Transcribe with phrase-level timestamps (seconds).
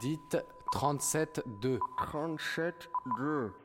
[0.00, 0.36] Dites
[0.72, 1.78] 37-2.
[1.98, 2.72] 37-2.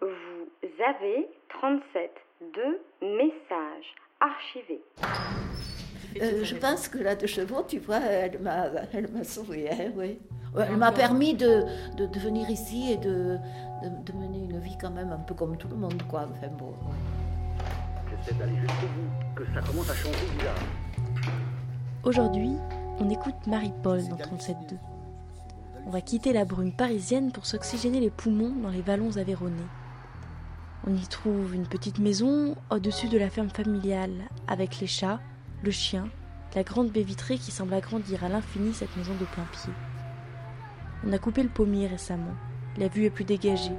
[0.02, 2.12] Vous avez 37
[2.54, 4.82] deux messages archivés.
[6.22, 9.92] Euh, je pense que la de chevaux, tu vois, elle m'a, elle m'a sauvée, hein,
[9.96, 10.20] oui.
[10.56, 11.64] Elle m'a permis de,
[11.98, 13.38] de, de venir ici et de,
[13.84, 16.28] de, de mener une vie quand même un peu comme tout le monde, quoi.
[16.32, 17.58] Enfin bon, ouais.
[18.10, 20.56] J'essaie d'aller jusqu'au bout, que ça commence à changer bizarre.
[22.04, 22.52] Aujourd'hui,
[23.00, 24.78] on écoute Marie-Paul dans 37.2.
[25.86, 29.68] On va quitter la brume parisienne pour s'oxygéner les poumons dans les vallons aveyronnais.
[30.88, 35.20] On y trouve une petite maison au-dessus de la ferme familiale, avec les chats,
[35.62, 36.08] le chien,
[36.56, 39.74] la grande baie vitrée qui semble agrandir à l'infini cette maison de plein pied.
[41.06, 42.36] On a coupé le pommier récemment.
[42.78, 43.76] La vue est plus dégagée.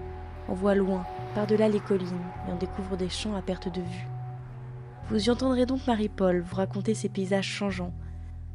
[0.48, 2.09] On voit loin, par-delà les collines,
[2.47, 4.09] et on découvre des champs à perte de vue.
[5.09, 7.95] Vous y entendrez donc Marie-Paul vous raconter ses paysages changeants.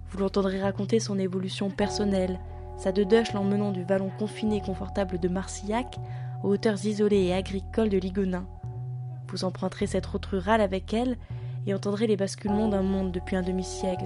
[0.10, 2.40] Vous l'entendrez raconter son évolution personnelle,
[2.80, 5.98] sa dedeuche l'emmenant du vallon confiné et confortable de Marcillac
[6.44, 8.48] aux hauteurs isolées et agricoles de Ligonnins.
[9.28, 11.18] Vous emprunterez cette route rurale avec elle
[11.68, 14.06] et entendrez les basculements d'un monde depuis un demi-siècle.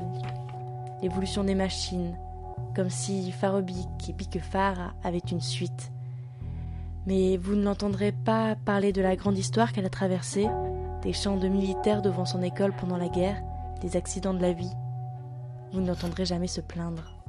[1.03, 2.17] L'évolution des machines,
[2.75, 5.91] comme si Farobic et Piquefard avaient une suite.
[7.05, 10.47] Mais vous ne l'entendrez pas parler de la grande histoire qu'elle a traversée,
[11.03, 13.39] des champs de militaires devant son école pendant la guerre,
[13.81, 14.73] des accidents de la vie.
[15.71, 17.22] Vous ne l'entendrez jamais se plaindre.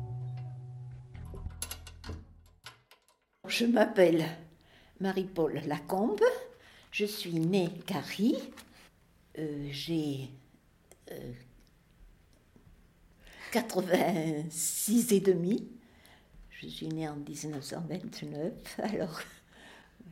[3.57, 4.25] Je m'appelle
[4.99, 6.25] Marie-Paul Lacombe.
[6.91, 8.37] Je suis née Carrie.
[9.39, 10.29] Euh, J'ai
[11.13, 11.33] euh,
[13.53, 15.69] 86 et demi.
[16.51, 18.81] Je suis née en 1929.
[18.81, 19.21] Alors,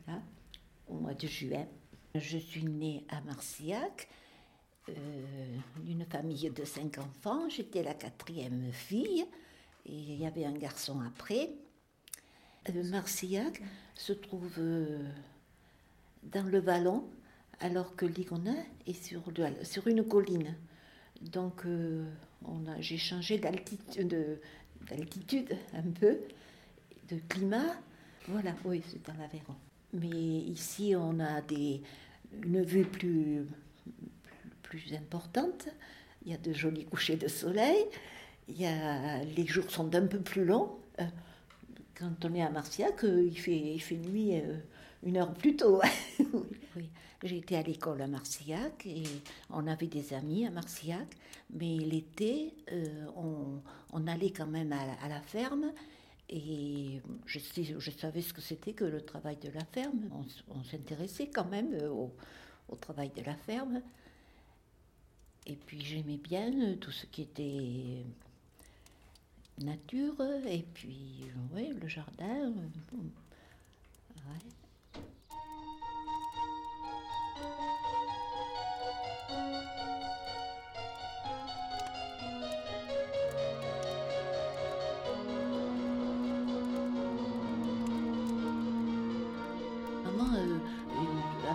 [0.05, 0.21] voilà,
[0.87, 1.67] au mois de juin.
[2.15, 4.07] Je suis née à Marcillac,
[4.87, 4.93] euh,
[5.81, 7.49] d'une famille de cinq enfants.
[7.49, 9.25] J'étais la quatrième fille
[9.85, 11.49] et il y avait un garçon après.
[12.69, 13.61] Euh, Marcillac
[13.95, 14.99] se trouve euh,
[16.23, 17.03] dans le vallon,
[17.59, 20.55] alors que Ligonnat est sur, une colline.
[21.21, 22.05] Donc, euh,
[22.79, 24.39] j'ai changé d'altitude, de-
[24.89, 26.17] d'altitude un peu,
[27.09, 27.75] de climat.
[28.27, 29.55] Voilà, oui, c'est dans l'Aveyron.
[29.93, 31.41] Mais ici, on a
[32.43, 33.45] une vue plus,
[34.97, 35.67] importante.
[36.25, 37.85] Il y a de jolis couchers de soleil.
[38.47, 40.79] Les jours sont un peu plus longs.
[41.97, 44.57] Quand on est à Marciac, il fait, il nuit euh,
[45.03, 45.81] une heure plus tôt.
[47.23, 49.03] J'ai été à l'école à Marciac et
[49.49, 51.07] on avait des amis à Marciac,
[51.51, 53.05] mais l'été, euh,
[53.93, 55.71] on, allait quand même à la, ferme
[56.29, 57.39] et je,
[57.91, 60.09] savais ce que c'était que le travail de la ferme.
[60.49, 61.89] On, s'intéressait quand même euh,
[62.67, 63.81] au, travail de la ferme.
[65.45, 68.03] Et puis j'aimais bien tout ce qui était
[69.59, 70.15] nature
[70.47, 72.51] et puis ouais, le jardin.
[72.51, 73.09] euh.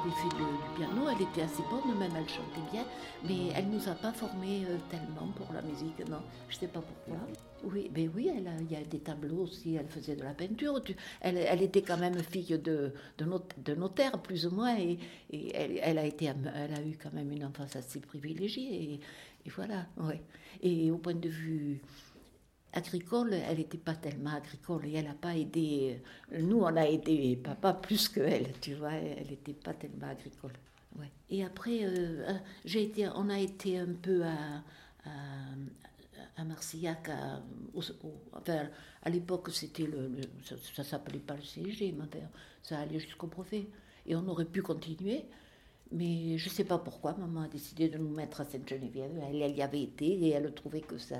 [0.00, 2.84] Avait fait du, du piano, elle était assez bonne, même elle chantait bien,
[3.26, 6.80] mais elle nous a pas formés euh, tellement pour la musique, non, je sais pas
[6.80, 7.16] pourquoi.
[7.64, 10.32] Oui, mais oui, elle a- il y a des tableaux aussi, elle faisait de la
[10.34, 14.50] peinture, tu- elle, elle était quand même fille de, de, not- de notaire, plus ou
[14.50, 14.98] moins, et,
[15.30, 19.00] et elle, elle a été, elle a eu quand même une enfance assez privilégiée, et,
[19.46, 20.22] et voilà, ouais.
[20.62, 21.80] Et au point de vue
[22.72, 26.02] agricole, elle n'était pas tellement agricole et elle n'a pas aidé.
[26.38, 28.92] Nous, on a aidé papa plus que elle, tu vois.
[28.92, 30.52] Elle n'était pas tellement agricole.
[30.98, 31.10] Ouais.
[31.30, 32.34] Et après, euh, euh,
[32.64, 34.62] j'ai été, on a été un peu à,
[35.04, 35.10] à,
[36.36, 37.08] à Marcillac.
[37.08, 37.42] À,
[37.74, 37.82] au-
[38.32, 38.68] enfin,
[39.02, 40.10] à l'époque, c'était le,
[40.44, 42.26] ça, ça s'appelait pas le CG, mais enfin,
[42.62, 43.66] ça allait jusqu'au brevet.
[44.06, 45.24] Et on aurait pu continuer.
[45.92, 49.12] Mais je ne sais pas pourquoi, maman a décidé de nous mettre à Sainte-Geneviève.
[49.30, 51.16] Elle, elle y avait été et elle trouvait que ça,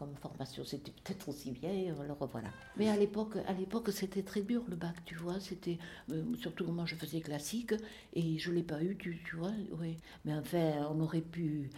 [0.00, 1.94] comme formation, c'était peut-être aussi bien.
[2.00, 2.48] Alors voilà.
[2.78, 5.38] Mais à l'époque, à l'époque, c'était très dur le bac, tu vois.
[5.40, 5.78] C'était
[6.10, 7.74] euh, surtout moi, je faisais classique
[8.14, 9.52] et je l'ai pas eu, tu, tu vois.
[9.78, 9.98] Oui.
[10.24, 11.70] Mais enfin, on aurait pu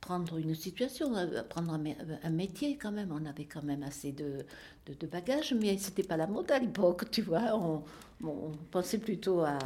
[0.00, 3.12] prendre une situation, euh, prendre un, mé- un métier quand même.
[3.12, 4.46] On avait quand même assez de,
[4.86, 7.54] de, de bagages, mais c'était pas la mode à l'époque, tu vois.
[8.24, 9.58] On pensait plutôt à,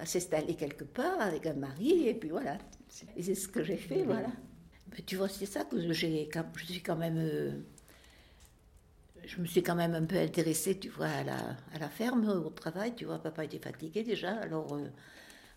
[0.00, 2.58] à s'installer quelque part avec un mari, et puis voilà.
[3.16, 4.28] Et c'est ce que j'ai fait, voilà.
[5.06, 7.18] Tu vois, c'est ça que j'ai, je suis quand même.
[7.18, 7.52] euh,
[9.24, 11.38] je me suis quand même un peu intéressée, tu vois, à la,
[11.72, 12.94] à la ferme, au travail.
[12.94, 14.88] Tu vois, papa était fatigué déjà, alors euh,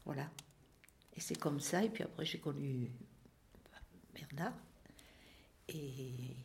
[0.05, 0.29] voilà.
[1.15, 1.83] Et c'est comme ça.
[1.83, 2.91] Et puis après, j'ai connu
[4.13, 4.53] Bernard.
[5.67, 6.35] Et,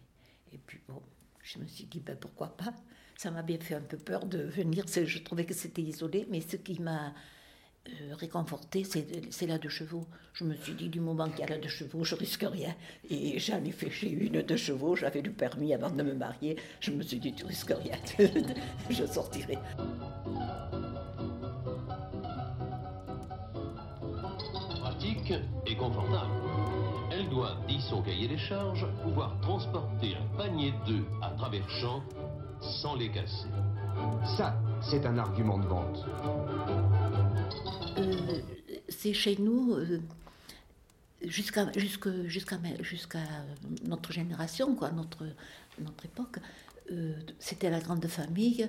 [0.53, 1.03] et puis bon,
[1.43, 2.75] je me suis dit, ben, pourquoi pas
[3.17, 4.85] ça m'a bien fait un peu peur de venir.
[4.89, 7.15] Je trouvais que c'était isolé, mais ce qui m'a
[7.87, 10.07] euh, réconforté, c'est la de chevaux.
[10.33, 12.75] Je me suis dit, du moment qu'il y a la de chevaux, je risque rien.
[13.11, 16.57] Et j'en ai fait chez une de chevaux, j'avais le permis avant de me marier.
[16.81, 17.99] Je me suis dit, tu risques rien,
[18.91, 19.59] je sortirai.
[24.81, 25.35] Pratique
[25.67, 26.33] et confortable.
[27.13, 32.03] Elle doit, dit son cahier des charges, pouvoir transporter un panier d'œufs à travers champs
[32.61, 33.49] sans les casser.
[34.39, 34.57] Ça,
[34.89, 36.05] c'est un argument de vente.
[37.99, 38.41] Euh,
[38.89, 40.01] c'est chez nous, euh,
[41.23, 41.67] jusqu'à
[43.85, 45.25] notre génération, quoi, notre,
[45.79, 46.39] notre époque,
[46.93, 48.69] euh, c'était la grande famille.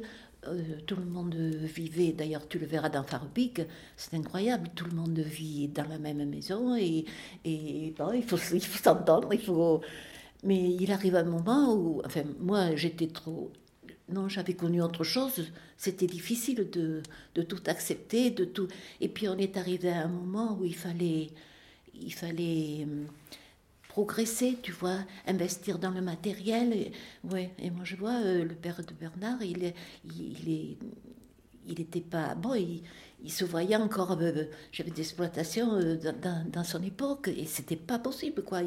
[0.85, 1.35] tout le monde
[1.79, 3.65] vivait, d'ailleurs tu le verras dans Farbig,
[3.97, 7.05] c'est incroyable, tout le monde vit dans la même maison et,
[7.43, 9.81] et bon, il faut s'entendre, il faut...
[10.43, 13.51] Mais il arrive un moment où, enfin moi j'étais trop
[14.09, 15.51] non, j'avais connu autre chose.
[15.77, 17.01] C'était difficile de,
[17.43, 18.67] tout accepter, de tout.
[19.01, 21.29] Et puis on est arrivé à un moment où il fallait,
[21.93, 23.07] il fallait hum,
[23.89, 26.73] progresser, tu vois, investir dans le matériel.
[26.73, 26.91] Et,
[27.31, 27.51] ouais.
[27.57, 29.75] Et moi je vois euh, le père de Bernard, il est,
[30.05, 30.77] il est,
[31.67, 32.53] il était pas bon.
[32.53, 34.19] Il, se voyait encore.
[34.21, 38.61] Euh, j'avais d'exploitation euh, dans, dans, son époque et c'était pas possible, quoi.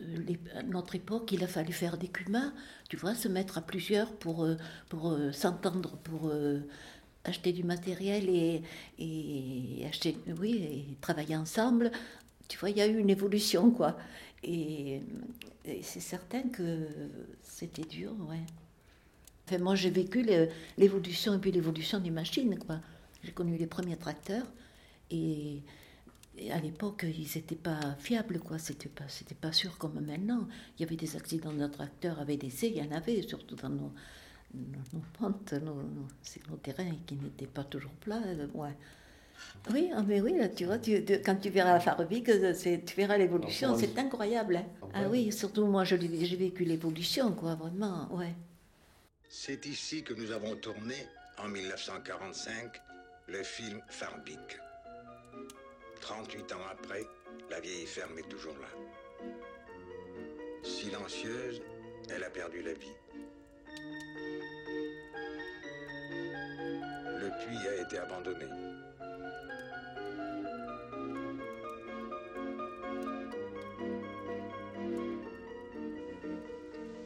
[0.00, 2.52] Là, notre époque, il a fallu faire des cumas,
[2.88, 4.56] tu vois, se mettre à plusieurs pour, euh,
[4.88, 6.60] pour euh, s'entendre, pour euh,
[7.24, 8.62] acheter du matériel et,
[8.98, 11.90] et, acheter, oui, et travailler ensemble.
[12.48, 13.96] Tu vois, il y a eu une évolution, quoi.
[14.42, 15.02] Et,
[15.82, 16.88] c'est certain que
[17.42, 18.40] c'était dur, ouais.
[19.46, 20.26] Enfin, moi, j'ai vécu
[20.78, 22.80] l'évolution et puis l'évolution des machines, quoi.
[23.22, 24.46] J'ai connu les premiers tracteurs
[25.10, 25.62] et
[26.50, 28.58] à l'époque, ils n'étaient pas fiables, quoi.
[28.58, 30.48] C'était pas, c'était pas sûr comme maintenant.
[30.78, 33.68] Il y avait des accidents de tracteurs avec des il y en avait, surtout dans
[33.68, 33.92] nos,
[34.54, 38.22] nos, pentes, nos, nos, terrains qui n'étaient pas toujours plats.
[38.24, 38.76] Euh, ouais.
[39.72, 43.76] Oui, ah, mais oui, là, tu vois, quand tu verras la Farbig, tu verras l'évolution,
[43.76, 44.56] c'est incroyable.
[44.56, 44.88] Hein.
[44.92, 48.34] Ah oui, surtout moi, j'ai vécu l'évolution, quoi, vraiment, ouais.
[49.28, 50.96] C'est ici que nous avons tourné,
[51.38, 52.82] en 1945,
[53.28, 54.38] le film Farbig.
[56.00, 57.06] 38 ans après,
[57.50, 58.68] la vieille ferme est toujours là.
[60.62, 61.62] Silencieuse,
[62.10, 62.96] elle a perdu la vie.
[67.18, 68.46] Le puits a été abandonné.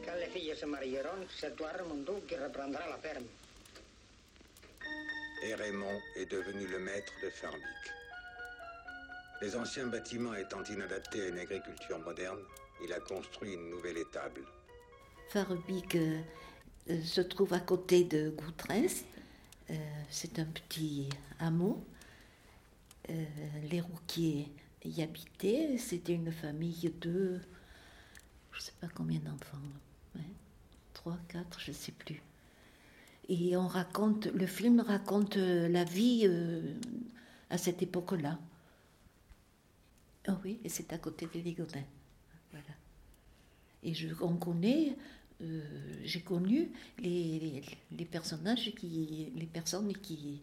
[0.05, 3.25] Quand les filles se marieront, c'est toi, Raimondo, qui reprendra la ferme.
[5.43, 7.61] Et Raymond est devenu le maître de Ferbic.
[9.41, 12.39] Les anciens bâtiments étant inadaptés à une agriculture moderne,
[12.83, 14.41] il a construit une nouvelle étable.
[15.29, 16.21] Farbig euh,
[16.89, 19.03] euh, se trouve à côté de Goutrens.
[19.69, 19.73] Euh,
[20.09, 21.09] c'est un petit
[21.39, 21.83] hameau.
[23.09, 24.51] les Rouquiers
[24.85, 25.77] y habitaient.
[25.77, 27.39] C'était une famille de,
[28.51, 29.57] je ne sais pas combien d'enfants,
[30.93, 32.21] trois, quatre, je ne sais plus.
[33.27, 36.29] Et on raconte, le film raconte la vie
[37.49, 38.39] à cette époque-là.
[40.27, 41.83] Oh oui, et c'est à côté de Ligodin.
[42.51, 42.65] Voilà.
[43.83, 44.95] Et je, on connaît,
[45.41, 45.61] euh,
[46.03, 47.61] j'ai connu les,
[47.91, 50.41] les, personnages, qui, les personnes qui,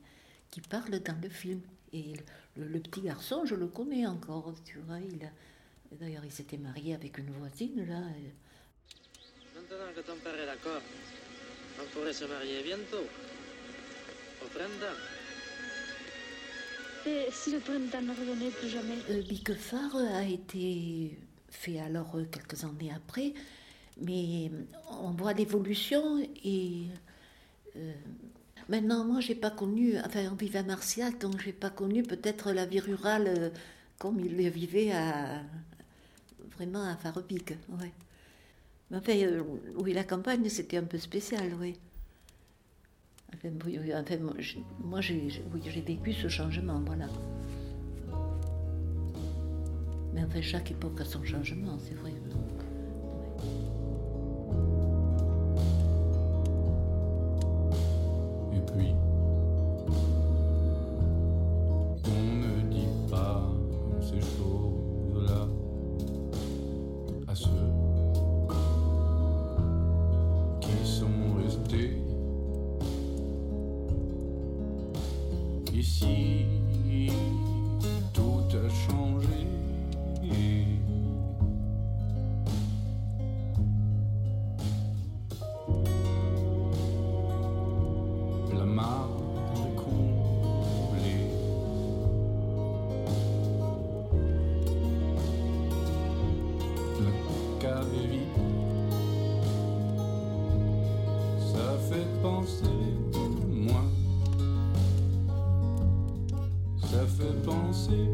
[0.50, 1.60] qui parlent dans le film.
[1.92, 2.14] Et
[2.56, 5.00] le, petit garçon, je le connais encore, tu vois.
[5.00, 5.30] Il
[5.98, 8.00] d'ailleurs, il s'était marié avec une voisine, là.
[9.54, 10.80] Maintenant que ton père est d'accord,
[11.80, 13.06] on pourrait se marier bientôt.
[14.42, 14.92] Ofrenda.
[17.32, 21.18] Si le printemps ne revenait plus jamais Le a été
[21.48, 23.34] fait alors euh, quelques années après,
[24.00, 24.52] mais
[25.00, 26.84] on voit l'évolution et
[27.76, 27.92] euh,
[28.68, 32.52] maintenant moi j'ai pas connu, enfin on vivait à Martial, donc j'ai pas connu peut-être
[32.52, 33.50] la vie rurale euh,
[33.98, 35.42] comme il le vivait à
[36.56, 37.92] vraiment à Faropic, ouais.
[38.90, 39.44] Mais enfin,
[39.76, 41.76] oui la campagne c'était un peu spécial, oui
[44.80, 47.06] moi, j'ai vécu ce changement, voilà.
[50.14, 52.12] Mais enfin, chaque époque a son changement, c'est vrai.
[107.18, 108.08] Fait penser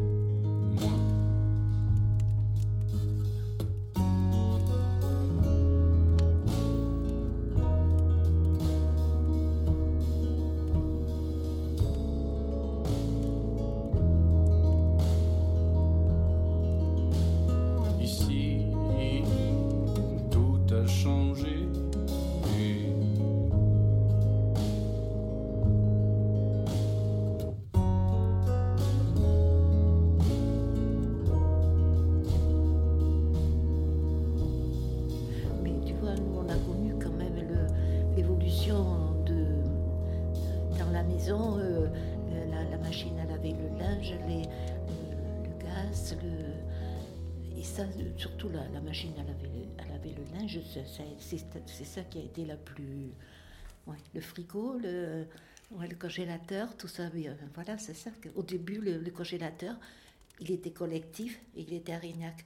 [0.81, 1.08] moi.
[48.39, 50.59] Surtout la, machine à laver à laver le linge,
[51.17, 53.11] c'est ça, qui a été la plus...
[54.13, 55.25] le frigo, le,
[55.99, 58.11] congélateur, tout ça, mais, euh, voilà, c'est ça.
[58.35, 59.75] Au début, le, congélateur,
[60.39, 62.45] il était collectif il était à Rignac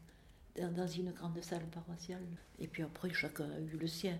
[0.59, 2.23] dans, une grande salle paroissiale.
[2.59, 4.17] Et puis après, chacun a eu le sien.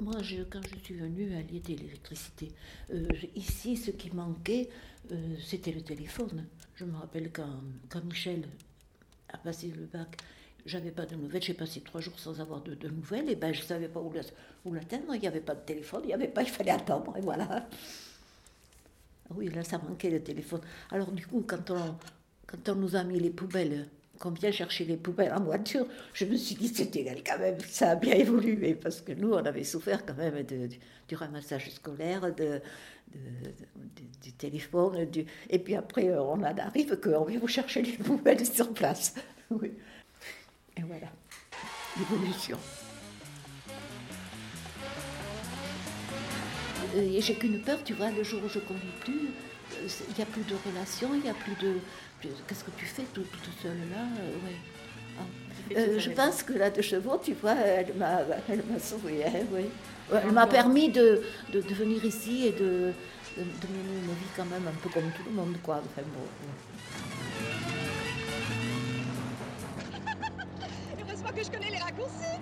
[0.00, 0.16] Moi,
[0.50, 2.48] quand je suis venue, il y était l'électricité.
[2.92, 4.68] Euh, ici, ce qui manquait,
[5.12, 6.46] euh, c'était le téléphone.
[6.74, 8.48] Je me rappelle quand, quand Michel
[9.28, 10.16] a passé le bac,
[10.66, 11.42] j'avais pas de nouvelles.
[11.42, 13.28] J'ai passé trois jours sans avoir de, de nouvelles.
[13.30, 14.22] Et ben, je savais pas où la-
[14.64, 15.14] où l'atteindre.
[15.14, 16.02] Il n'y avait pas de téléphone.
[16.04, 16.42] Il y avait pas.
[16.42, 17.14] Il fallait attendre.
[17.16, 17.46] Et voilà.
[19.30, 20.60] Ah Oui, là, ça manquait le téléphone.
[20.90, 21.96] Alors, du coup, quand on,
[22.46, 23.88] quand on nous a mis les poubelles,
[24.18, 27.90] qu'on vient chercher les poubelles en voiture, je me suis dit, c'était quand même, ça
[27.90, 30.68] a bien évolué, parce que nous, on avait souffert quand même de-
[31.08, 32.60] du, ramassage scolaire, de,
[33.14, 33.52] de-
[34.22, 38.72] du téléphone, du- et puis après, on arrive qu'on vient vous chercher les poubelles sur
[38.72, 39.14] place.
[40.76, 41.06] Et voilà,
[41.98, 42.58] l'évolution.
[46.96, 49.28] Et j'ai qu'une peur, tu vois, le jour où je conduis plus,
[49.74, 51.74] euh, il n'y a plus de relation, il n'y a plus de.
[52.22, 53.24] de- Qu'est-ce que tu fais tout,
[53.62, 54.56] seule là euh, ouais.
[55.18, 55.22] Ah.
[55.76, 59.44] Euh, je pense que la de chevaux, tu vois, elle m'a, elle m'a sauvé, hein,
[59.52, 59.64] oui.
[60.12, 64.32] Elle m'a permis de, de, de venir ici et de, de, de mener une vie
[64.36, 65.76] quand même un peu comme tout le monde, quoi.
[65.76, 67.11] Enfin, bon, ouais.
[71.44, 72.38] Je connais les raccourcis.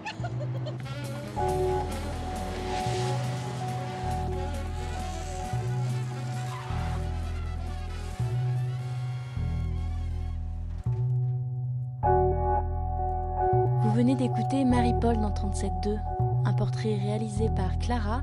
[13.83, 15.99] Vous venez d'écouter Marie-Paul dans 37.2,
[16.45, 18.23] un portrait réalisé par Clara.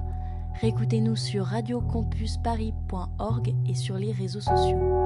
[0.62, 4.97] Réécoutez-nous sur radiocampusparis.org et sur les réseaux sociaux.